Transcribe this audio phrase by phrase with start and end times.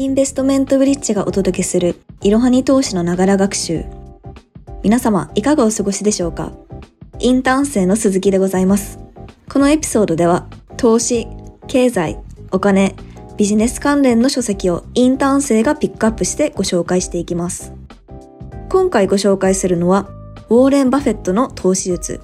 [0.00, 3.84] インベストメントブリッジがお届けするいろはに投資のながら学習。
[4.82, 6.52] 皆様、いかがお過ごしでしょうか？
[7.18, 8.98] インターン生の鈴木でございます。
[9.50, 10.46] このエピソードでは、
[10.78, 11.26] 投資、
[11.66, 12.18] 経済、
[12.50, 12.94] お金、
[13.36, 17.74] ビジネス関連の書籍をインターン生がピックアップしてご紹介していきます。
[18.70, 20.08] 今回ご紹介するのは、
[20.48, 22.22] ウォーレン・バフェットの投資術、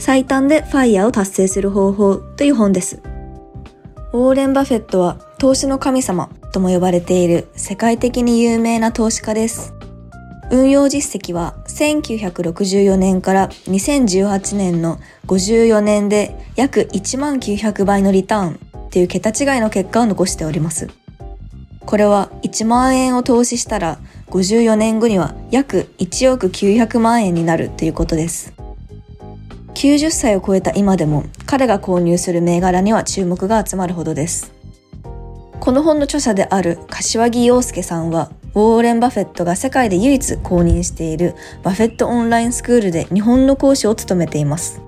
[0.00, 3.00] 最短でファイヤーを達成する方法という本です。
[4.12, 9.74] ウォーレン・バフェットは投資の神様とも呼ばれている世界的に有名な投資家です。
[10.52, 20.88] 運用実績は1964年から2018年の54年で約1万900倍のリターンっていう桁違いの結果を残しております。
[21.84, 23.98] これは1万円を投資したら
[24.28, 28.54] 54年後には約1億900万円になるということです。
[29.74, 34.53] 90歳を超えた今でも彼が購入する銘柄には注目が集まるほどです。
[35.60, 44.80] この本の著者である柏木陽介さんは、ウォーレン・バフェットが世界で唯一公認しているバフェットオンラインスクールで日本の講師を務めています。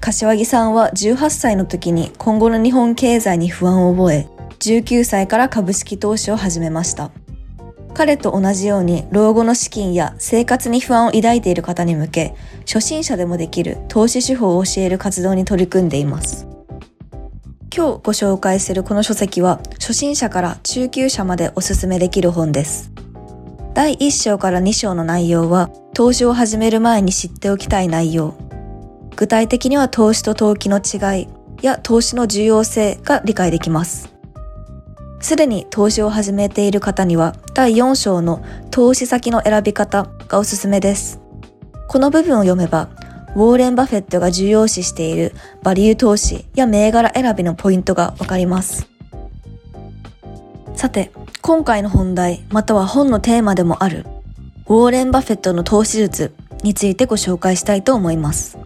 [0.00, 4.28] 柏木さんは18歳の時に今後の日本経済に不安を覚え、
[4.60, 7.10] 19歳から株式投資を始めました。
[7.94, 16.51] 彼と同じように老後の資金や生活に不安を抱いている方に向け、初心者でもできる投資手法を教える活動に取り組んでいます。
[17.74, 22.92] 今日ご紹介するこの書籍は初心者から中級者までおすすめできる本です。
[23.72, 28.34] 第1章から2章の内容は投資を始める前に知っておきたい内容。
[29.16, 31.28] 具体的には投資と投機の違い
[31.62, 34.12] や投資の重要性が理解できます。
[35.20, 41.22] すでに投資を始めている方には第4章の投資先の選び方がおすすめです。
[41.88, 42.90] この部分を読めば、
[43.34, 48.88] ウォーレン・バフェットが重要視しているバリュー投資や銘柄選びのポイントがわかります。
[50.74, 54.06] さて、今回の本題または本のテーマでもある
[54.66, 58.58] ウォーレン・バフェットの投資術についてご紹介したいと思います。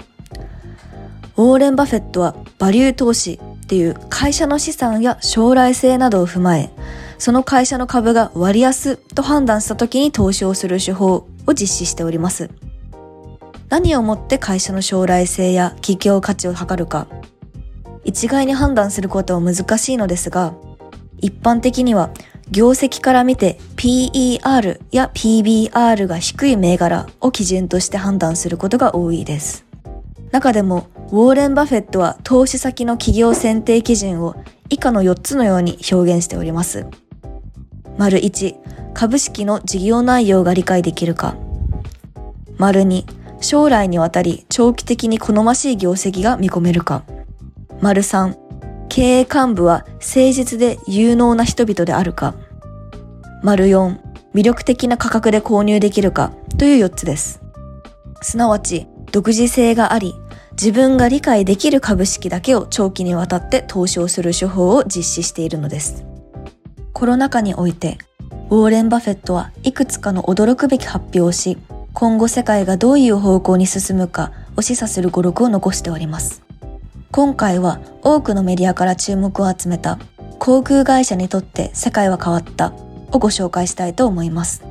[1.36, 6.70] ウォーレン・バフェットはバリュー投資っていう会社の資産や将来性などを踏まえ、
[7.18, 11.14] その会社の株が割安と判断した時に投資をする手法
[11.46, 12.50] を実施しております。
[13.68, 17.08] 何をもって会社の将来性や企業価値を測るか、
[18.04, 20.54] 一概に判断することは難しいのですが、
[21.18, 22.10] 一般的には
[22.50, 29.64] 業績から見て PER や PBR が低い銘柄を基準として判断することが多いです。
[30.30, 34.36] 中でもウォーレン・バフェットは投資先の企業選定基準を
[34.68, 36.86] 以下の4つのように表現しております。
[37.96, 38.54] 丸1、
[38.92, 41.36] 株式の事業内容が理解できるか。
[42.58, 43.04] 丸2、
[43.40, 47.02] 将来にわたり長期的に好ましい業績が見込めるか。
[47.80, 48.36] 丸3、
[48.88, 52.34] 経営幹部は誠実で有能な人々であるか。
[53.42, 53.98] 丸4、
[54.34, 57.40] 魅力的な価格で購入できるかという4つです。
[58.22, 60.14] すなわち、独自性があり、
[60.52, 66.04] 自分が理解できる株式だけを長期にわたって投資をする手法を実施しているのです。
[66.94, 67.98] コロナ禍において、
[68.48, 71.58] ウォーレン・バフェットはいくつかの驚くべき発表をし、
[71.98, 76.42] 今後世界がどういう方向に進むかを示唆する語録を残しております。
[77.10, 79.98] 今回は多くのメディアから注目を集めた
[80.38, 82.74] 航空会社にとって世界は変わった
[83.12, 84.62] をご紹介したいと思います。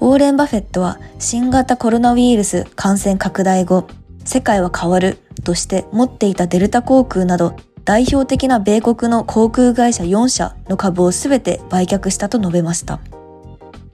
[0.00, 3.86] ウォーレン・バフェットは新型コロナウイルス感染拡大後、
[4.24, 13.00] 世界は変わるとして持っていたデルタ航空など代表的な米国の航空会社4社の株を全て売却したと述べました。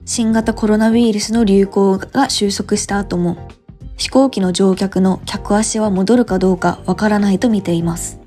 [0.09, 3.49] 新型コロナウイルスの流行が収束した後も
[3.97, 8.17] 飛行機の乗客の客足は戻るかどうかわからないと見ています。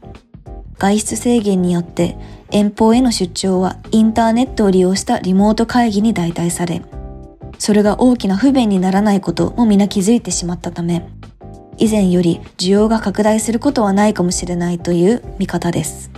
[0.79, 2.19] 外出制限によって
[2.51, 6.83] 遠方への出張はインターネットを利用したリモート会議に代替され、
[7.59, 11.09] それが大きな不便にならないことも皆気づいてしまったため、
[11.79, 16.11] 以前より需要が拡大することはないかもしれないという見方です。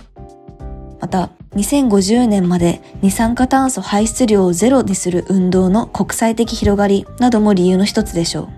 [1.55, 8.49] 2050年まで二酸化炭素排出量をゼロにする運動の国際的広がりなども理由の一つでしょう。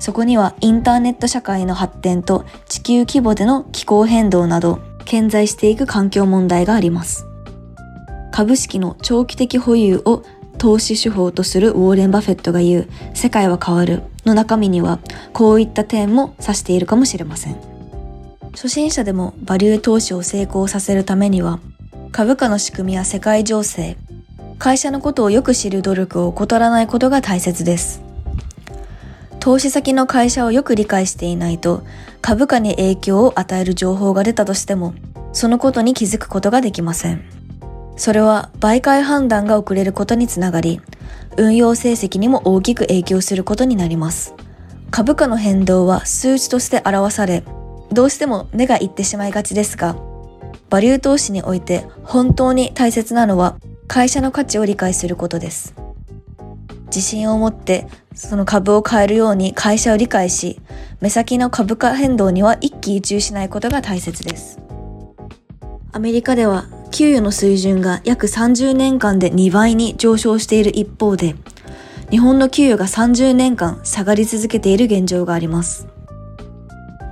[0.00, 7.26] そこにはインターネット社会の発展と地球規模での気候変動など顕在していく環境問題があります。
[8.32, 10.22] 株式の長期的保有を
[10.58, 14.98] 投資手法とするウォーレン・バフェットが言う世界は変わるの中身には
[15.32, 17.56] こういった点も指しているかもしれません。
[18.52, 21.60] 初心者でもバリュー投資を成功させるためには
[22.10, 23.96] 株価の仕組みや世界情勢、
[24.58, 28.02] 会社のことをよく知る努力を怠らないことが大切です。
[29.40, 31.82] 投資先の会社をよく理解していないと
[32.20, 34.94] 株価に影響を与える情報が出たとしても
[35.32, 37.24] そのことに気づくことができません。
[37.96, 40.80] それは媒介判断が遅れることにつながり、
[41.36, 44.34] 運用成績にも大きく影響することになります。
[44.90, 47.44] 株価の変動は数値として表され、
[47.92, 49.96] どうしても目がいってしまいがちですが、
[50.70, 53.56] バリュー投資において本当に大切なのは
[53.86, 55.74] 会社の価値を理解することです。
[56.86, 60.60] 自信を持ってその株を買えるように会社を理解し、
[61.00, 64.58] 目先の株価変動には一喜一憂しないことが大切です。
[65.92, 71.34] アメリカでは給与の水準が約30年間で2倍に上昇している一方で、
[72.10, 75.86] 日本の給与が30年間下がり続けている現状があります。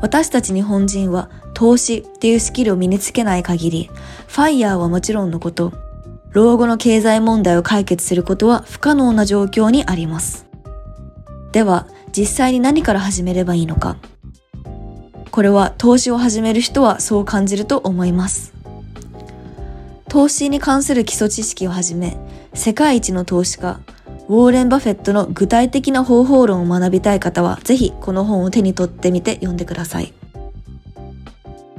[0.00, 3.90] 私たち日本人は投資っていうスキルを身につけない限り、
[4.28, 5.72] ファイヤーはもちろんのこと、
[6.32, 10.44] 老後の経済問題を解決することは不可能な状況にあります。
[11.52, 13.96] では、実際に何から始めればいいのか。
[15.30, 18.52] これは投資を始める人はそう感じると思います。
[20.10, 22.18] 投資に関する基礎知識をはじめ、
[22.52, 23.80] 世界一の投資家、
[24.28, 30.12] ウォーレン・バフェットの具体的な方法論を学びたい方は、ぜひこの本を手に取ってみて読んでください。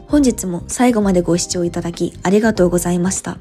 [0.07, 3.37] 本日も最後までご視聴いただきありがとうございました。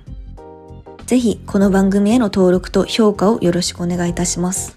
[1.07, 4.77] ぜひこの番組への登録と評価をよろしくお願いいたします。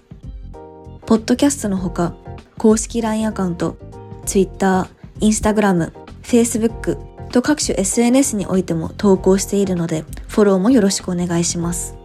[1.04, 2.14] ポッドキャストのほか、
[2.58, 3.76] 公式 LINE アカウント、
[4.24, 4.88] Twitter、
[5.18, 5.90] Instagram、
[6.22, 6.96] Facebook
[7.30, 11.96] と各種 SNS においても投稿しているので、フォローもよろしくお願いします。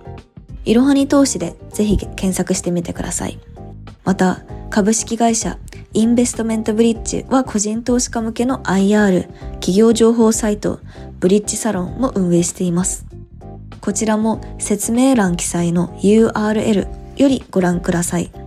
[0.65, 3.37] いろはに投資でぜひ検索してみてください。
[4.03, 4.41] また、
[4.71, 5.59] 株式会社
[5.95, 10.81] インベストメントブリッジは個人投資家向けの IR 企業情報サイト
[11.21, 13.05] ブリッジサロンも運営しています。
[13.79, 18.44] こちらも説明欄記載の URL よりご覧ください。